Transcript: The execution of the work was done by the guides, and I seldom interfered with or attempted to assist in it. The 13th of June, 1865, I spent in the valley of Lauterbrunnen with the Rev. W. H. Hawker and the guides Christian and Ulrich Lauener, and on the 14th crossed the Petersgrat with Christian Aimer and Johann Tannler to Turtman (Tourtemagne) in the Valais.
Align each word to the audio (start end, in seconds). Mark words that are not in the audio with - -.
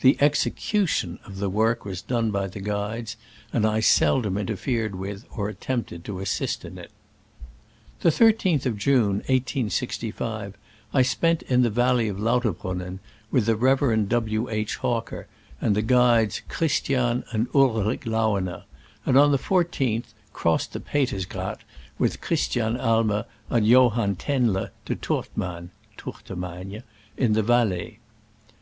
The 0.00 0.16
execution 0.22 1.18
of 1.26 1.36
the 1.36 1.50
work 1.50 1.84
was 1.84 2.00
done 2.00 2.30
by 2.30 2.46
the 2.46 2.62
guides, 2.62 3.18
and 3.52 3.66
I 3.66 3.80
seldom 3.80 4.38
interfered 4.38 4.94
with 4.94 5.26
or 5.30 5.50
attempted 5.50 6.02
to 6.06 6.20
assist 6.20 6.64
in 6.64 6.78
it. 6.78 6.90
The 8.00 8.08
13th 8.08 8.64
of 8.64 8.78
June, 8.78 9.16
1865, 9.28 10.56
I 10.94 11.02
spent 11.02 11.42
in 11.42 11.60
the 11.60 11.68
valley 11.68 12.08
of 12.08 12.18
Lauterbrunnen 12.18 13.00
with 13.30 13.44
the 13.44 13.54
Rev. 13.54 14.08
W. 14.08 14.48
H. 14.48 14.76
Hawker 14.76 15.26
and 15.60 15.76
the 15.76 15.82
guides 15.82 16.40
Christian 16.48 17.22
and 17.32 17.46
Ulrich 17.52 18.06
Lauener, 18.06 18.62
and 19.04 19.18
on 19.18 19.30
the 19.30 19.38
14th 19.38 20.14
crossed 20.32 20.72
the 20.72 20.80
Petersgrat 20.80 21.60
with 21.98 22.22
Christian 22.22 22.78
Aimer 22.80 23.26
and 23.50 23.66
Johann 23.66 24.16
Tannler 24.16 24.70
to 24.86 24.94
Turtman 24.96 25.68
(Tourtemagne) 25.98 26.82
in 27.18 27.34
the 27.34 27.42
Valais. 27.42 27.98